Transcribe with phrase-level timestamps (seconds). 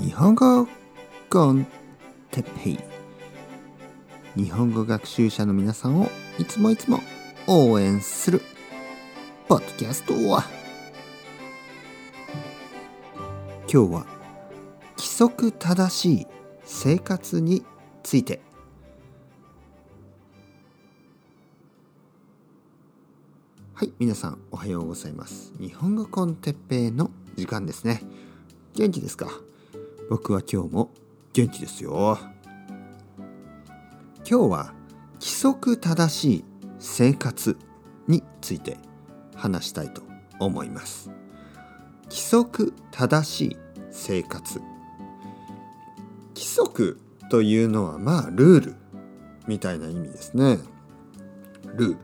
[0.00, 0.66] 日本語
[1.30, 1.66] コン
[2.32, 2.78] テペイ。
[4.34, 6.98] 日本語学習者の皆さんをいつもいつも
[7.46, 8.42] 応援する
[9.46, 10.42] ポッドキャストは。
[13.72, 14.06] 今日は
[14.96, 16.26] 規則正しい
[16.64, 17.64] 生活に
[18.02, 18.42] ついて。
[23.74, 25.52] はい皆さんおはようございます。
[25.60, 28.02] 日本語コンテッペイの時間ですね。
[28.74, 29.28] 元気ですか？
[30.10, 30.90] 僕は今日も
[31.32, 32.18] 元気ですよ。
[34.28, 34.74] 今日は
[35.14, 36.44] 規則正しい
[36.78, 37.56] 生活
[38.06, 38.76] について
[39.34, 40.02] 話したいと
[40.38, 41.10] 思います。
[42.04, 43.56] 規則正しい
[43.90, 44.60] 生活。
[46.34, 48.74] 規則というのはまあルール
[49.46, 50.58] みたいな意味ですね。
[51.76, 51.96] ルール。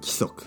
[0.00, 0.44] 規則。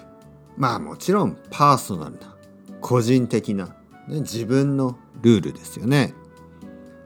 [0.58, 2.36] まあもちろんパーソナルな
[2.82, 3.68] 個人的な、
[4.08, 6.16] ね、自分のルールですよね。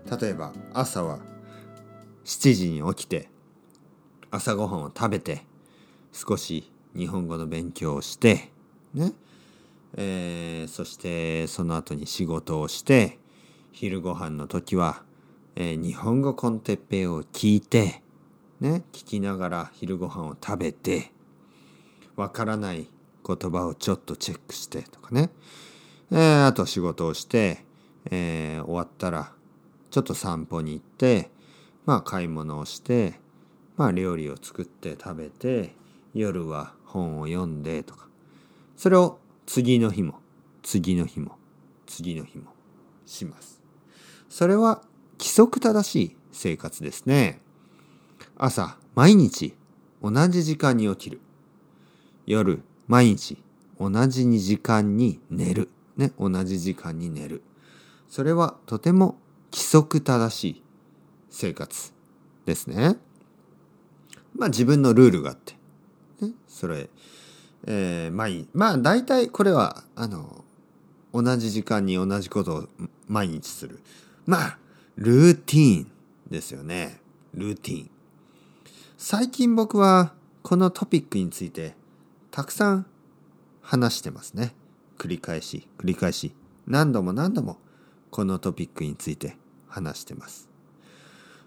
[0.09, 1.19] 例えば朝は
[2.25, 3.29] 7時に起きて
[4.31, 5.43] 朝ごはんを食べて
[6.11, 8.51] 少し日本語の勉強をして
[8.93, 9.13] ね。
[9.97, 13.17] えー、そしてその後に仕事をして
[13.71, 15.03] 昼ご飯の時は、
[15.55, 18.01] えー、日本語コンテッペイを聞いて
[18.59, 18.83] ね。
[18.91, 21.11] 聞きながら昼ご飯を食べて
[22.15, 22.89] わからない
[23.25, 25.29] 言葉をちょっとチェックしてとかね、
[26.11, 27.65] えー、あと仕事をして、
[28.11, 29.31] え、終わったら
[29.95, 31.31] ちょっと散歩に行って
[31.85, 33.13] まあ買い物をして
[33.77, 35.73] まあ料理を作って食べて
[36.13, 38.09] 夜は本を読んでとか。
[38.75, 40.19] それを次の日も
[40.63, 41.37] 次の日も
[41.85, 42.51] 次の日も
[43.05, 43.61] します。
[44.27, 44.81] それは
[45.17, 47.39] 規則正しい生活ですね。
[48.35, 49.55] 朝毎日
[50.03, 51.21] 同じ時間に起きる。
[52.25, 53.41] 夜毎日
[53.79, 55.69] 同じ時間に寝る。
[55.95, 57.43] ね同じ時間に寝る。
[58.09, 59.19] それはとても
[59.55, 60.63] 規則正しい
[61.29, 61.93] 生活
[62.45, 62.97] ですね。
[64.37, 65.53] まあ自分のルールがあって、
[66.19, 66.89] ね、それ、
[67.65, 68.47] えー、まあいい。
[68.53, 70.43] まあ大体これは、あの、
[71.13, 72.67] 同じ時間に同じことを
[73.07, 73.79] 毎日する。
[74.25, 74.57] まあ、
[74.97, 75.91] ルーティーン
[76.29, 76.99] ですよね。
[77.33, 77.89] ルーティーン。
[78.97, 80.13] 最近僕は
[80.43, 81.75] このトピックについて
[82.29, 82.85] たくさん
[83.61, 84.53] 話してますね。
[84.97, 86.33] 繰り返し、繰り返し、
[86.67, 87.57] 何度も何度も
[88.11, 89.37] このトピックについて
[89.75, 90.49] 話してます。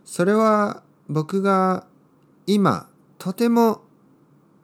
[0.05, 1.87] それは僕が
[2.47, 3.81] 今とても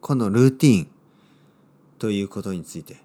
[0.00, 0.88] このルーティン
[1.98, 2.96] ということについて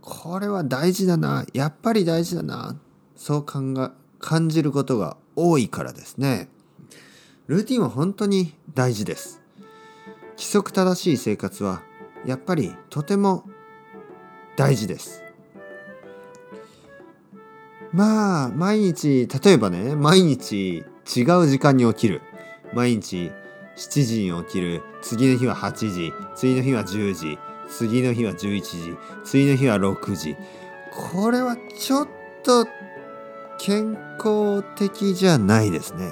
[0.00, 2.76] これは大事だなやっぱり大事だな
[3.16, 6.48] そう考え感じることが多いからですね。
[7.46, 9.42] ルーティンは本当に大事です。
[10.36, 11.82] 規則正しい生活は
[12.24, 13.44] やっぱりとても
[14.56, 15.25] 大事です。
[17.96, 20.84] まあ毎日例えばね毎日
[21.16, 22.20] 違う時間に起きる。
[22.74, 23.32] 毎日
[23.78, 24.82] 7時に起きる。
[25.00, 26.12] 次の日は8時。
[26.34, 27.38] 次の日は10時。
[27.70, 28.96] 次の日は11時。
[29.24, 30.36] 次の日は6時。
[30.92, 32.08] これはちょっ
[32.44, 32.66] と
[33.58, 36.10] 健康的じゃないですね。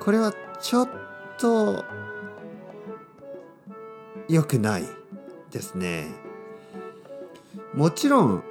[0.00, 0.88] これはちょっ
[1.38, 1.86] と
[4.28, 4.84] 良くない
[5.50, 6.08] ですね。
[7.72, 8.42] もちろん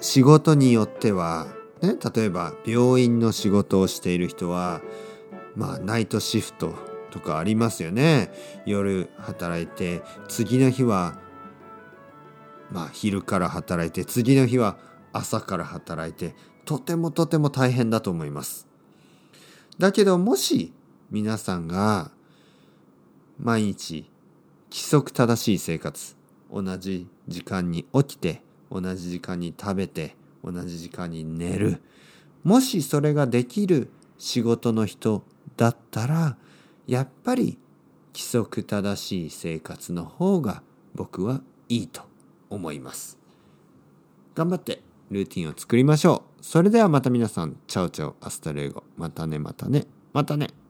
[0.00, 1.48] 仕事によっては
[1.82, 4.80] ね、例えば病院の仕事をしている人は
[5.56, 6.74] まあナイトシフト
[7.10, 8.32] とかありますよね。
[8.64, 11.18] 夜働いて次の日は
[12.70, 14.78] まあ昼から働いて次の日は
[15.12, 16.34] 朝から働いて
[16.64, 18.68] とてもとても大変だと思います。
[19.78, 20.72] だけどもし
[21.10, 22.12] 皆さんが
[23.38, 24.08] 毎日
[24.70, 26.16] 規則正しい生活
[26.50, 31.82] 同じ時間に起きて同じ時間に食べて同じ時間に寝る。
[32.44, 35.22] もしそれができる仕事の人
[35.56, 36.36] だったら
[36.86, 37.58] やっぱり
[38.12, 40.62] 規則正しい生活の方が
[40.94, 42.02] 僕はいいと
[42.50, 43.18] 思います。
[44.34, 46.44] 頑張ってルーティンを作りましょう。
[46.44, 47.56] それではまた皆さん。
[47.66, 48.82] Ciao ciao hasta luego。
[48.96, 50.61] またねまたねまたね。